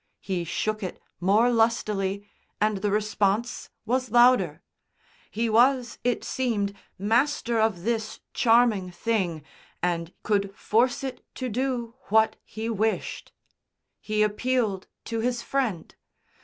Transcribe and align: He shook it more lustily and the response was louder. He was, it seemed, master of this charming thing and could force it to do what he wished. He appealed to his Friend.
He 0.21 0.45
shook 0.45 0.81
it 0.81 0.99
more 1.19 1.51
lustily 1.51 2.27
and 2.59 2.77
the 2.77 2.89
response 2.89 3.69
was 3.85 4.09
louder. 4.09 4.63
He 5.29 5.47
was, 5.47 5.99
it 6.03 6.23
seemed, 6.23 6.73
master 6.97 7.59
of 7.59 7.83
this 7.83 8.19
charming 8.33 8.89
thing 8.89 9.43
and 9.79 10.11
could 10.23 10.55
force 10.55 11.03
it 11.03 11.23
to 11.35 11.49
do 11.49 11.93
what 12.05 12.35
he 12.43 12.67
wished. 12.67 13.31
He 13.99 14.23
appealed 14.23 14.87
to 15.05 15.19
his 15.19 15.43
Friend. 15.43 15.93